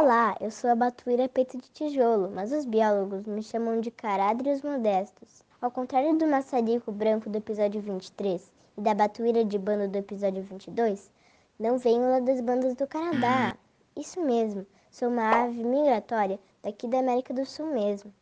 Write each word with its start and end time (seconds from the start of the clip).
Olá, 0.00 0.36
eu 0.40 0.48
sou 0.48 0.70
a 0.70 0.76
Batuíra 0.76 1.28
Peito 1.28 1.58
de 1.58 1.68
Tijolo, 1.70 2.30
mas 2.32 2.52
os 2.52 2.64
biólogos 2.64 3.26
me 3.26 3.42
chamam 3.42 3.80
de 3.80 3.90
Carádrios 3.90 4.62
Modestos. 4.62 5.42
Ao 5.60 5.72
contrário 5.72 6.16
do 6.16 6.24
maçarico 6.24 6.92
branco 6.92 7.28
do 7.28 7.36
episódio 7.36 7.80
23 7.80 8.48
e 8.76 8.80
da 8.80 8.94
batuíra 8.94 9.44
de 9.44 9.58
bando 9.58 9.88
do 9.88 9.98
episódio 9.98 10.40
22, 10.40 11.10
não 11.58 11.78
venho 11.78 12.08
lá 12.08 12.20
das 12.20 12.40
bandas 12.40 12.76
do 12.76 12.86
Canadá. 12.86 13.56
Isso 13.98 14.20
mesmo, 14.22 14.64
sou 14.88 15.08
uma 15.08 15.46
ave 15.46 15.64
migratória 15.64 16.38
daqui 16.62 16.86
da 16.86 17.00
América 17.00 17.34
do 17.34 17.44
Sul 17.44 17.66
mesmo. 17.66 18.14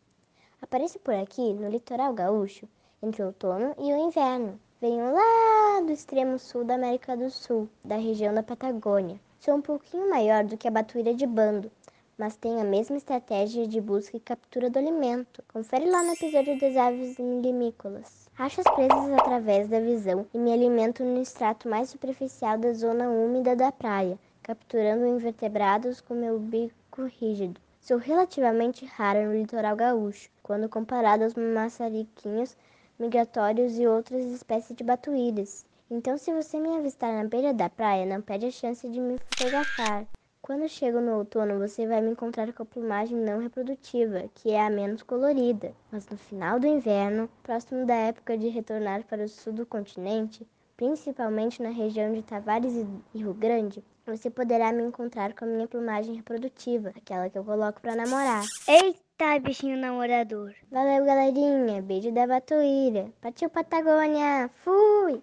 Apareço 0.62 0.98
por 1.00 1.12
aqui, 1.12 1.52
no 1.52 1.68
litoral 1.68 2.14
gaúcho, 2.14 2.66
entre 3.02 3.22
o 3.22 3.26
outono 3.26 3.74
e 3.78 3.92
o 3.92 3.98
inverno. 3.98 4.58
Venho 4.80 5.12
lá 5.12 5.82
do 5.82 5.92
extremo 5.92 6.38
sul 6.38 6.64
da 6.64 6.76
América 6.76 7.14
do 7.14 7.28
Sul, 7.28 7.68
da 7.84 7.96
região 7.96 8.32
da 8.32 8.42
Patagônia. 8.42 9.20
Sou 9.38 9.54
um 9.54 9.60
pouquinho 9.60 10.08
maior 10.08 10.44
do 10.44 10.56
que 10.56 10.66
a 10.66 10.70
batuíra 10.70 11.14
de 11.14 11.26
bando, 11.26 11.70
mas 12.18 12.36
tenho 12.36 12.58
a 12.58 12.64
mesma 12.64 12.96
estratégia 12.96 13.68
de 13.68 13.80
busca 13.80 14.16
e 14.16 14.20
captura 14.20 14.70
do 14.70 14.78
alimento. 14.78 15.44
Confere 15.52 15.84
lá 15.90 16.02
no 16.02 16.14
episódio 16.14 16.58
das 16.58 16.76
aves 16.76 17.18
limícolas. 17.18 18.28
Acho 18.38 18.62
as 18.62 18.74
presas 18.74 19.12
através 19.12 19.68
da 19.68 19.78
visão 19.78 20.26
e 20.32 20.38
me 20.38 20.52
alimento 20.52 21.04
no 21.04 21.20
extrato 21.20 21.68
mais 21.68 21.90
superficial 21.90 22.56
da 22.56 22.72
zona 22.72 23.08
úmida 23.10 23.54
da 23.54 23.70
praia, 23.70 24.18
capturando 24.42 25.06
invertebrados 25.06 26.00
com 26.00 26.14
meu 26.14 26.38
bico 26.38 27.04
rígido. 27.20 27.60
Sou 27.80 27.98
relativamente 27.98 28.86
rara 28.86 29.26
no 29.26 29.34
litoral 29.34 29.76
gaúcho, 29.76 30.30
quando 30.42 30.68
comparado 30.68 31.24
aos 31.24 31.34
maçariquinhos 31.34 32.56
migratórios 32.98 33.78
e 33.78 33.86
outras 33.86 34.24
espécies 34.24 34.74
de 34.74 34.82
batuíras. 34.82 35.65
Então, 35.88 36.18
se 36.18 36.32
você 36.32 36.58
me 36.58 36.76
avistar 36.76 37.12
na 37.12 37.28
beira 37.28 37.54
da 37.54 37.70
praia, 37.70 38.04
não 38.04 38.20
perde 38.20 38.46
a 38.46 38.50
chance 38.50 38.88
de 38.88 39.00
me 39.00 39.16
fotografar. 39.18 40.04
Quando 40.42 40.68
chego 40.68 41.00
no 41.00 41.18
outono, 41.18 41.58
você 41.58 41.86
vai 41.86 42.00
me 42.00 42.10
encontrar 42.10 42.52
com 42.52 42.62
a 42.64 42.66
plumagem 42.66 43.16
não 43.16 43.40
reprodutiva, 43.40 44.24
que 44.34 44.50
é 44.50 44.64
a 44.64 44.70
menos 44.70 45.02
colorida. 45.02 45.72
Mas 45.90 46.08
no 46.08 46.16
final 46.16 46.58
do 46.58 46.66
inverno, 46.66 47.28
próximo 47.42 47.86
da 47.86 47.94
época 47.94 48.36
de 48.36 48.48
retornar 48.48 49.04
para 49.04 49.24
o 49.24 49.28
sul 49.28 49.52
do 49.52 49.64
continente, 49.64 50.46
principalmente 50.76 51.62
na 51.62 51.70
região 51.70 52.12
de 52.12 52.22
Tavares 52.22 52.74
e 52.74 53.18
Rio 53.18 53.32
Grande, 53.32 53.82
você 54.04 54.28
poderá 54.28 54.72
me 54.72 54.82
encontrar 54.82 55.34
com 55.34 55.44
a 55.44 55.48
minha 55.48 55.66
plumagem 55.66 56.14
reprodutiva, 56.14 56.90
aquela 56.96 57.30
que 57.30 57.38
eu 57.38 57.44
coloco 57.44 57.80
para 57.80 57.96
namorar. 57.96 58.44
Eita, 58.68 59.40
bichinho 59.40 59.76
namorador. 59.76 60.52
Valeu, 60.70 61.04
galerinha. 61.04 61.82
Beijo 61.82 62.12
da 62.12 62.26
Batuíra. 62.26 63.10
Partiu 63.20 63.50
Patagônia. 63.50 64.48
Fui! 64.62 65.22